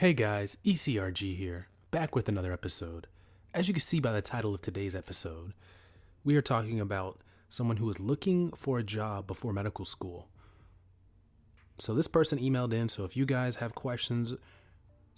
[0.00, 3.06] Hey guys, ECRG here, back with another episode.
[3.52, 5.52] As you can see by the title of today's episode,
[6.24, 7.20] we are talking about
[7.50, 10.26] someone who is looking for a job before medical school.
[11.76, 14.32] So this person emailed in, so if you guys have questions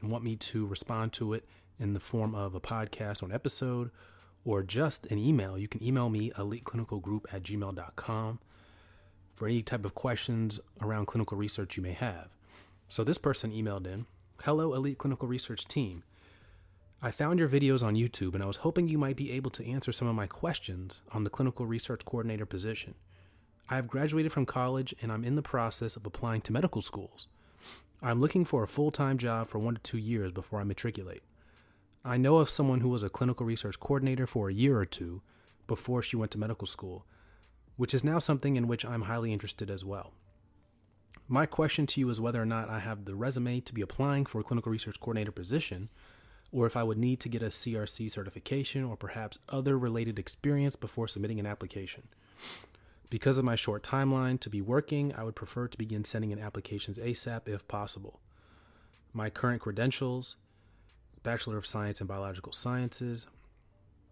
[0.00, 1.46] and want me to respond to it
[1.78, 3.90] in the form of a podcast or an episode
[4.46, 8.38] or just an email, you can email me eliteclinicalgroup at gmail.com
[9.34, 12.30] for any type of questions around clinical research you may have.
[12.88, 14.06] So this person emailed in
[14.44, 16.02] Hello, Elite Clinical Research Team.
[17.02, 19.66] I found your videos on YouTube and I was hoping you might be able to
[19.70, 22.94] answer some of my questions on the clinical research coordinator position.
[23.68, 27.26] I have graduated from college and I'm in the process of applying to medical schools.
[28.00, 31.22] I'm looking for a full time job for one to two years before I matriculate.
[32.02, 35.20] I know of someone who was a clinical research coordinator for a year or two
[35.66, 37.04] before she went to medical school,
[37.76, 40.14] which is now something in which I'm highly interested as well.
[41.32, 44.26] My question to you is whether or not I have the resume to be applying
[44.26, 45.88] for a clinical research coordinator position,
[46.50, 50.74] or if I would need to get a CRC certification or perhaps other related experience
[50.74, 52.08] before submitting an application.
[53.10, 56.40] Because of my short timeline to be working, I would prefer to begin sending in
[56.40, 58.18] applications ASAP if possible.
[59.12, 60.34] My current credentials
[61.22, 63.28] Bachelor of Science in Biological Sciences,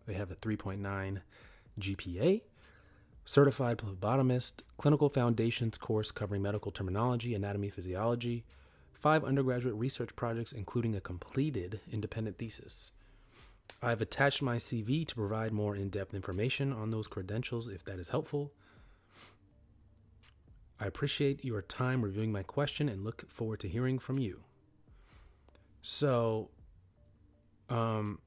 [0.07, 1.23] they have a 3.9
[1.81, 2.43] GPA,
[3.29, 8.43] certified phlebotomist, clinical foundations course covering medical terminology, anatomy, physiology,
[8.95, 12.91] five undergraduate research projects, including a completed independent thesis.
[13.83, 17.85] I have attached my CV to provide more in depth information on those credentials if
[17.85, 18.51] that is helpful.
[20.81, 24.41] I appreciate your time reviewing my question and look forward to hearing from you.
[25.83, 26.49] So,
[27.69, 28.21] um,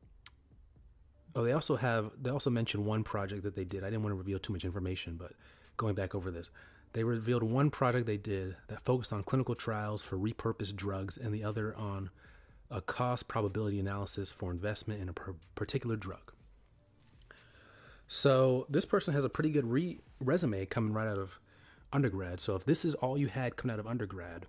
[1.35, 3.83] Oh, they also have they also mentioned one project that they did.
[3.83, 5.31] I didn't want to reveal too much information, but
[5.77, 6.51] going back over this,
[6.93, 11.33] they revealed one project they did that focused on clinical trials for repurposed drugs, and
[11.33, 12.09] the other on
[12.69, 16.31] a cost probability analysis for investment in a per- particular drug.
[18.07, 21.39] So this person has a pretty good re- resume coming right out of
[21.93, 22.39] undergrad.
[22.39, 24.47] So if this is all you had coming out of undergrad,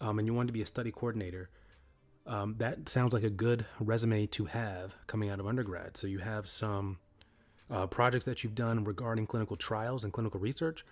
[0.00, 1.48] um, and you wanted to be a study coordinator,
[2.28, 5.96] um, that sounds like a good resume to have coming out of undergrad.
[5.96, 6.98] So you have some
[7.70, 10.84] uh, projects that you've done regarding clinical trials and clinical research.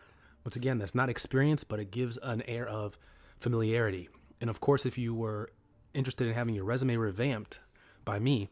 [0.45, 2.97] Once again, that's not experience, but it gives an air of
[3.39, 4.09] familiarity.
[4.41, 5.51] And of course, if you were
[5.93, 7.59] interested in having your resume revamped
[8.05, 8.49] by me,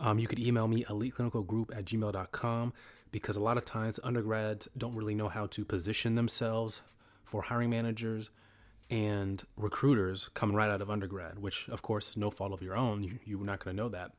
[0.00, 2.72] um, you could email me eliteclinicalgroup at gmail.com
[3.12, 6.82] because a lot of times undergrads don't really know how to position themselves
[7.22, 8.30] for hiring managers
[8.92, 13.02] and recruiters coming right out of undergrad, which of course, no fault of your own,
[13.02, 14.12] you, you're not going to know that.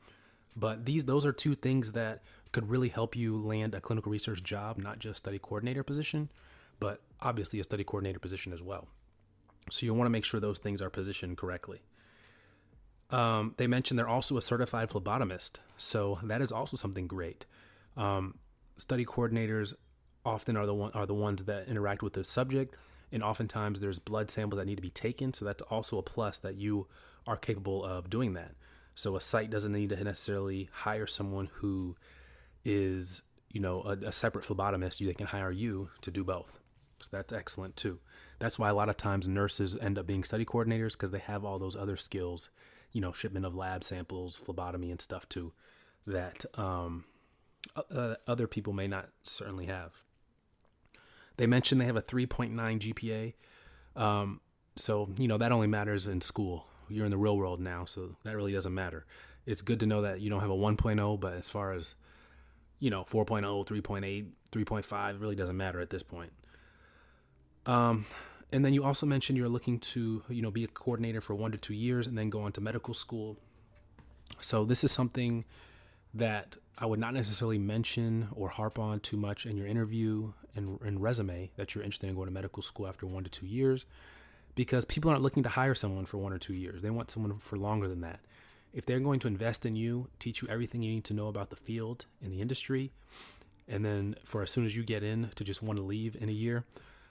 [0.56, 4.44] But these those are two things that could really help you land a clinical research
[4.44, 6.32] job, not just study coordinator position,
[6.80, 8.88] but obviously a study coordinator position as well.
[9.70, 11.84] So you want to make sure those things are positioned correctly.
[13.12, 17.46] Um, they mentioned they're also a certified phlebotomist, so that is also something great.
[17.96, 18.40] Um,
[18.78, 19.74] study coordinators
[20.26, 22.76] often are the one are the ones that interact with the subject
[23.14, 26.40] and oftentimes there's blood samples that need to be taken so that's also a plus
[26.40, 26.88] that you
[27.26, 28.52] are capable of doing that.
[28.96, 31.96] So a site doesn't need to necessarily hire someone who
[32.66, 36.60] is you know a, a separate phlebotomist they can hire you to do both.
[37.00, 38.00] So that's excellent too.
[38.40, 41.46] That's why a lot of times nurses end up being study coordinators because they have
[41.46, 42.50] all those other skills
[42.94, 45.52] you know shipment of lab samples phlebotomy and stuff too
[46.08, 47.06] that um,
[47.76, 49.92] uh, other people may not certainly have
[51.38, 53.34] they mentioned they have a 3.9 GPA.
[53.96, 54.42] Um,
[54.76, 56.68] so, you know, that only matters in school.
[56.90, 59.06] You're in the real world now, so that really doesn't matter.
[59.46, 61.96] It's good to know that you don't have a 1.0, but as far as,
[62.80, 66.32] you know, 4.0, 3.8, 3.5, really doesn't matter at this point.
[67.66, 68.06] Um,
[68.52, 71.52] and then you also mentioned you're looking to, you know, be a coordinator for one
[71.52, 73.38] to two years and then go on to medical school.
[74.40, 75.46] So this is something
[76.14, 80.80] that I would not necessarily mention or harp on too much in your interview and,
[80.82, 83.86] and, resume that you're interested in going to medical school after one to two years
[84.56, 86.82] because people aren't looking to hire someone for one or two years.
[86.82, 88.20] They want someone for longer than that.
[88.74, 91.50] If they're going to invest in you, teach you everything you need to know about
[91.50, 92.92] the field and the industry,
[93.68, 96.30] and then for as soon as you get in to just want to leave in
[96.30, 96.66] a year,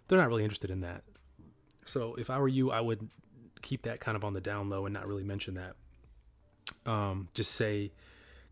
[0.07, 1.03] they're not really interested in that.
[1.85, 3.09] So if I were you, I would
[3.63, 5.75] keep that kind of on the down low and not really mention that.
[6.91, 7.93] Um, just say,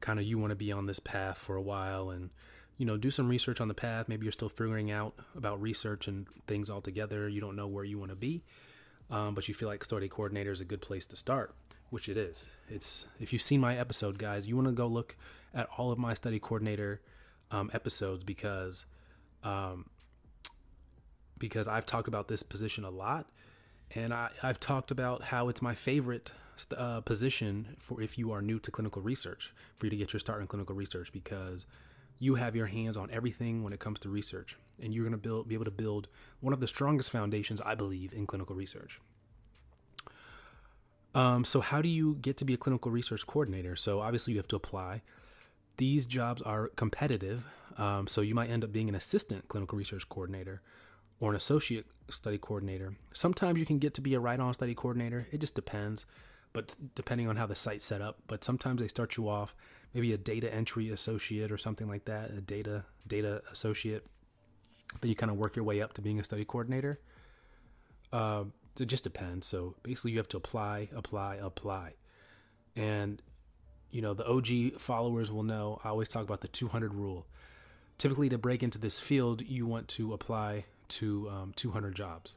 [0.00, 2.30] kind of you want to be on this path for a while and
[2.78, 4.08] you know do some research on the path.
[4.08, 7.28] Maybe you're still figuring out about research and things altogether.
[7.28, 8.42] You don't know where you want to be
[9.10, 11.54] um, but you feel like study coordinator is a good place to start
[11.90, 12.48] which it is.
[12.68, 15.16] It's if you've seen my episode guys you want to go look
[15.52, 17.00] at all of my study coordinator
[17.50, 18.86] um, episodes because
[19.42, 19.86] um,
[21.38, 23.26] because I've talked about this position a lot
[23.94, 26.32] and I, I've talked about how it's my favorite
[26.76, 30.20] uh, position for if you are new to clinical research, for you to get your
[30.20, 31.66] start in clinical research because
[32.18, 35.18] you have your hands on everything when it comes to research, and you're going to
[35.18, 36.08] build be able to build
[36.40, 39.00] one of the strongest foundations I believe in clinical research.
[41.14, 43.74] Um, so how do you get to be a clinical research coordinator?
[43.74, 45.02] So obviously you have to apply.
[45.76, 47.46] These jobs are competitive,
[47.78, 50.60] um, so you might end up being an assistant clinical research coordinator
[51.20, 52.94] or an associate study coordinator.
[53.12, 55.26] Sometimes you can get to be a right-on study coordinator.
[55.32, 56.06] It just depends,
[56.52, 58.18] but depending on how the site's set up.
[58.26, 59.54] But sometimes they start you off
[59.94, 64.06] maybe a data entry associate or something like that, a data data associate.
[65.00, 67.00] Then you kind of work your way up to being a study coordinator.
[68.12, 68.44] Uh,
[68.78, 69.46] it just depends.
[69.46, 71.94] So basically, you have to apply, apply, apply,
[72.76, 73.22] and
[73.90, 75.80] you know the OG followers will know.
[75.84, 77.26] I always talk about the 200 rule.
[77.98, 82.36] Typically, to break into this field, you want to apply to um, 200 jobs.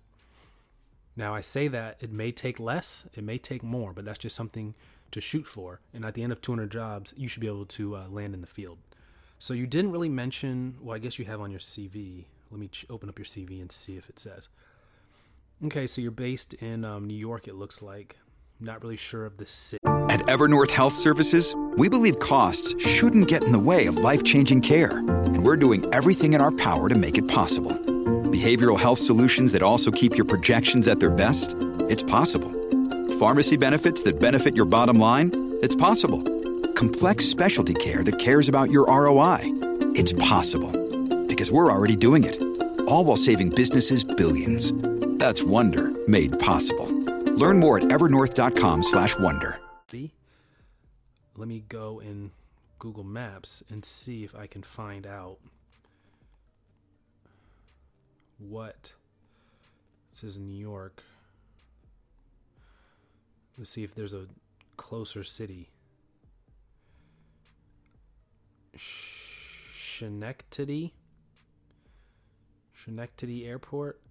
[1.16, 4.36] Now, I say that it may take less, it may take more, but that's just
[4.36, 4.74] something
[5.12, 5.80] to shoot for.
[5.94, 8.42] And at the end of 200 jobs, you should be able to uh, land in
[8.42, 8.80] the field.
[9.38, 12.26] So you didn't really mention, well, I guess you have on your CV.
[12.50, 14.50] Let me ch- open up your CV and see if it says.
[15.66, 18.18] Okay, so you're based in um, New York, it looks like.
[18.60, 19.80] I'm Not really sure of the city.
[20.10, 24.62] At Evernorth Health Services, we believe costs shouldn't get in the way of life changing
[24.62, 24.98] care.
[24.98, 27.93] And we're doing everything in our power to make it possible.
[28.44, 31.56] Behavioral health solutions that also keep your projections at their best?
[31.88, 32.52] It's possible.
[33.18, 35.32] Pharmacy benefits that benefit your bottom line?
[35.62, 36.22] It's possible.
[36.74, 39.40] Complex specialty care that cares about your ROI?
[39.96, 40.74] It's possible.
[41.26, 42.38] Because we're already doing it.
[42.86, 44.74] All while saving businesses billions.
[45.20, 46.92] That's Wonder made possible.
[47.38, 49.60] Learn more at evernorth.com/wonder.
[51.38, 52.32] Let me go in
[52.78, 55.38] Google Maps and see if I can find out
[58.38, 58.94] what
[60.12, 61.04] it says New York.
[63.58, 64.28] Let's see if there's a
[64.78, 65.70] closer city.
[69.76, 70.94] Schenectady.
[72.74, 74.02] Schenectady Airport.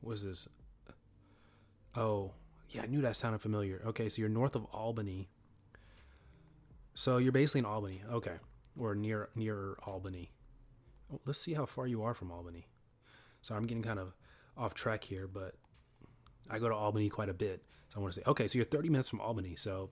[0.00, 0.48] What is this?
[1.96, 2.32] Oh,
[2.70, 3.82] yeah, I knew that sounded familiar.
[3.86, 5.28] Okay, so you're north of Albany.
[6.94, 8.02] So you're basically in Albany.
[8.10, 8.36] Okay.
[8.78, 10.30] Or near near Albany.
[11.24, 12.66] Let's see how far you are from Albany.
[13.46, 14.12] So I'm getting kind of
[14.56, 15.54] off track here, but
[16.50, 17.62] I go to Albany quite a bit.
[17.90, 19.54] So I want to say, okay, so you're 30 minutes from Albany.
[19.54, 19.90] So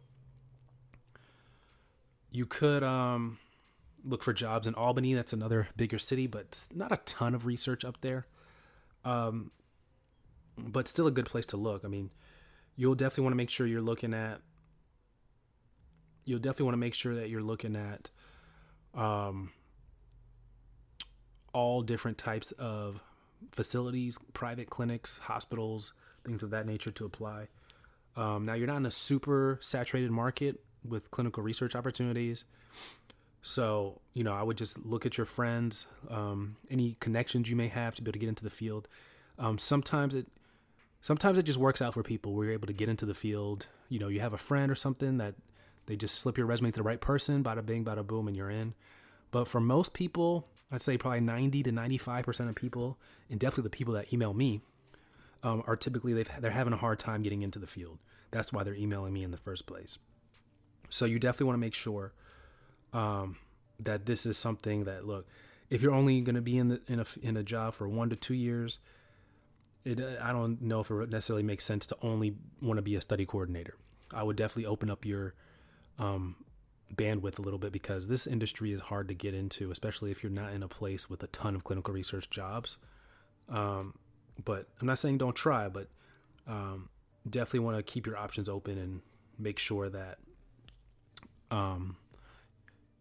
[2.32, 3.38] you could um,
[4.04, 5.14] look for jobs in Albany.
[5.14, 8.26] That's another bigger city, but not a ton of research up there.
[9.04, 9.52] Um,
[10.58, 11.84] but still a good place to look.
[11.84, 12.10] I mean,
[12.74, 14.40] you'll definitely want to make sure you're looking at.
[16.24, 18.10] You'll definitely want to make sure that you're looking at
[19.00, 19.52] um,
[21.52, 23.00] all different types of
[23.52, 25.92] facilities, private clinics, hospitals,
[26.24, 27.48] things of that nature to apply.
[28.16, 32.44] Um, now, you're not in a super saturated market with clinical research opportunities.
[33.42, 37.68] So, you know, I would just look at your friends, um, any connections you may
[37.68, 38.88] have to be able to get into the field.
[39.38, 40.26] Um, sometimes it,
[41.00, 43.66] sometimes it just works out for people where you're able to get into the field.
[43.88, 45.34] You know, you have a friend or something that
[45.86, 48.50] they just slip your resume to the right person, bada bing, bada boom, and you're
[48.50, 48.74] in.
[49.30, 52.98] But for most people, I'd say probably 90 to 95% of people,
[53.30, 54.60] and definitely the people that email me,
[55.42, 57.98] um, are typically they've, they're having a hard time getting into the field.
[58.30, 59.98] That's why they're emailing me in the first place.
[60.90, 62.12] So you definitely want to make sure
[62.92, 63.36] um,
[63.78, 65.26] that this is something that look.
[65.70, 68.10] If you're only going to be in the in a in a job for one
[68.10, 68.78] to two years,
[69.84, 73.00] it I don't know if it necessarily makes sense to only want to be a
[73.00, 73.76] study coordinator.
[74.12, 75.34] I would definitely open up your
[75.98, 76.36] um,
[76.96, 80.32] bandwidth a little bit because this industry is hard to get into, especially if you're
[80.32, 82.78] not in a place with a ton of clinical research jobs.
[83.48, 83.94] Um,
[84.44, 85.88] but I'm not saying don't try, but
[86.46, 86.88] um,
[87.28, 89.00] definitely want to keep your options open and
[89.38, 90.18] make sure that
[91.50, 91.96] um,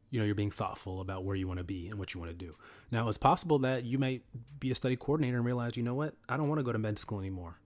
[0.09, 2.31] you know you're being thoughtful about where you want to be and what you want
[2.31, 2.55] to do.
[2.91, 4.21] Now, it's possible that you might
[4.59, 6.79] be a study coordinator and realize, you know what, I don't want to go to
[6.79, 7.59] med school anymore.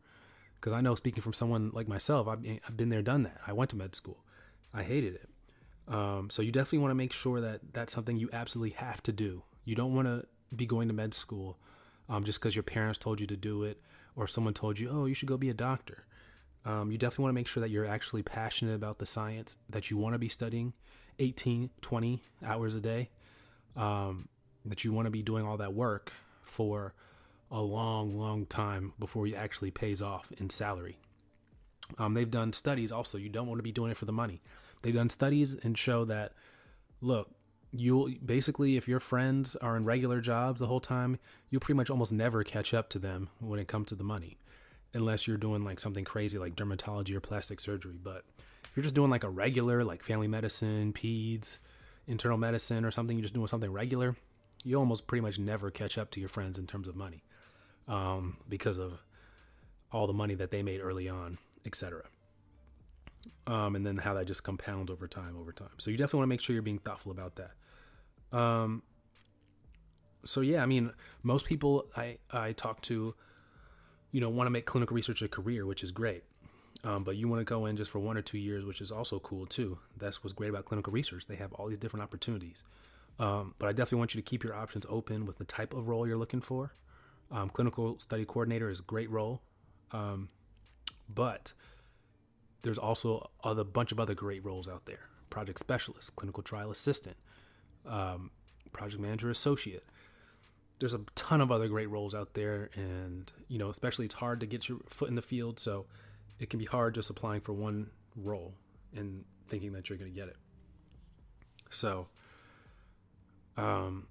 [0.55, 3.37] Because I know, speaking from someone like myself, I've, I've been there, done that.
[3.45, 4.23] I went to med school,
[4.73, 5.29] I hated it.
[5.87, 9.11] Um, so you definitely want to make sure that that's something you absolutely have to
[9.11, 9.43] do.
[9.65, 10.25] You don't want to
[10.55, 11.57] be going to med school
[12.09, 13.81] um, just because your parents told you to do it
[14.15, 16.05] or someone told you, oh, you should go be a doctor.
[16.65, 19.89] Um, you definitely want to make sure that you're actually passionate about the science that
[19.89, 20.73] you want to be studying
[21.19, 23.09] 18, 20 hours a day,
[23.75, 24.27] um,
[24.65, 26.93] that you want to be doing all that work for
[27.51, 30.97] a long, long time before it actually pays off in salary.
[31.97, 33.17] Um, they've done studies also.
[33.17, 34.41] You don't want to be doing it for the money.
[34.81, 36.33] They've done studies and show that,
[37.01, 37.29] look,
[37.71, 41.19] you'll basically, if your friends are in regular jobs the whole time,
[41.49, 44.37] you'll pretty much almost never catch up to them when it comes to the money.
[44.93, 47.97] unless you're doing like something crazy like dermatology or plastic surgery.
[48.01, 48.23] But
[48.65, 51.57] if you're just doing like a regular, like family medicine, peds,
[52.07, 54.15] internal medicine, or something, you're just doing something regular,
[54.63, 57.23] you almost pretty much never catch up to your friends in terms of money
[57.87, 58.99] um, because of
[59.91, 62.03] all the money that they made early on, etc.
[63.45, 65.69] Um, and then how that just compound over time, over time.
[65.77, 68.37] So you definitely want to make sure you're being thoughtful about that.
[68.37, 68.83] Um,
[70.25, 70.91] so yeah, I mean,
[71.23, 73.15] most people I I talk to,
[74.11, 76.23] you know, want to make clinical research a career, which is great.
[76.83, 78.91] Um, but you want to go in just for one or two years, which is
[78.91, 79.79] also cool too.
[79.97, 81.25] That's what's great about clinical research.
[81.25, 82.63] They have all these different opportunities.
[83.19, 85.87] Um, but I definitely want you to keep your options open with the type of
[85.87, 86.73] role you're looking for.
[87.31, 89.41] Um, clinical study coordinator is a great role,
[89.91, 90.29] um,
[91.09, 91.53] but
[92.67, 97.15] there's also a bunch of other great roles out there: project specialist, clinical trial assistant,
[97.85, 98.29] um,
[98.73, 99.85] project manager associate.
[100.79, 104.41] There's a ton of other great roles out there, and you know, especially it's hard
[104.41, 105.85] to get your foot in the field, so
[106.39, 108.53] it can be hard just applying for one role
[108.93, 110.35] and thinking that you're going to get it.
[111.69, 112.07] So,
[113.55, 114.07] um,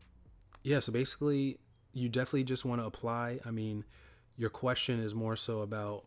[0.62, 1.58] yeah, so basically,
[1.92, 3.40] you definitely just want to apply.
[3.44, 3.84] I mean,
[4.38, 6.06] your question is more so about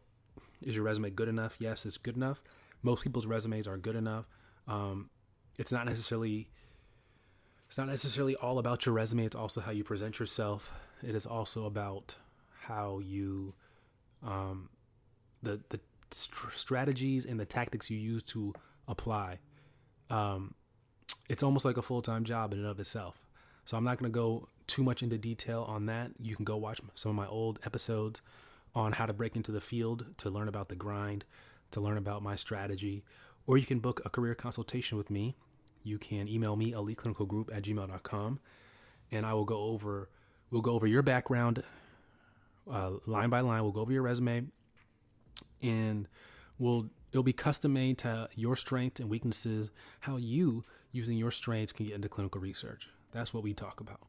[0.61, 1.57] is your resume good enough?
[1.59, 2.41] Yes, it's good enough.
[2.81, 4.25] Most people's resumes are good enough.
[4.67, 5.09] Um,
[5.57, 6.49] it's not necessarily
[7.67, 9.25] it's not necessarily all about your resume.
[9.25, 10.71] It's also how you present yourself.
[11.03, 12.15] It is also about
[12.61, 13.53] how you
[14.25, 14.69] um,
[15.43, 15.79] the the
[16.11, 18.53] st- strategies and the tactics you use to
[18.87, 19.39] apply.
[20.09, 20.55] Um,
[21.29, 23.21] it's almost like a full time job in and of itself.
[23.65, 26.11] So I'm not going to go too much into detail on that.
[26.19, 28.21] You can go watch some of my old episodes
[28.75, 31.25] on how to break into the field to learn about the grind,
[31.71, 33.03] to learn about my strategy,
[33.47, 35.35] or you can book a career consultation with me.
[35.83, 38.39] You can email me eliteclinicalgroup at gmail.com
[39.11, 40.09] and I will go over
[40.51, 41.63] we'll go over your background
[42.69, 43.63] uh, line by line.
[43.63, 44.45] We'll go over your resume
[45.61, 46.07] and
[46.57, 49.71] we'll it'll be custom made to your strengths and weaknesses,
[50.01, 52.87] how you using your strengths can get into clinical research.
[53.11, 54.01] That's what we talk about.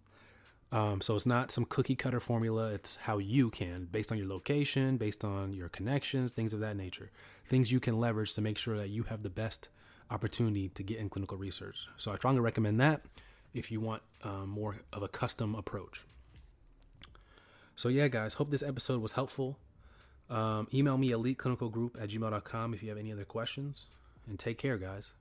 [0.72, 2.70] Um, so it's not some cookie cutter formula.
[2.70, 6.76] It's how you can, based on your location, based on your connections, things of that
[6.76, 7.10] nature,
[7.48, 9.68] things you can leverage to make sure that you have the best
[10.10, 11.86] opportunity to get in clinical research.
[11.96, 13.02] So I strongly recommend that
[13.52, 16.04] if you want um, more of a custom approach.
[17.74, 19.58] So yeah, guys, hope this episode was helpful.
[20.28, 23.86] Um, email me eliteclinicalgroup at gmail.com if you have any other questions.
[24.28, 25.14] And take care, guys.